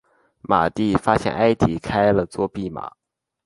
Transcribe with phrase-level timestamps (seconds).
[0.41, 2.91] 马蒂发现埃迪开了作弊码。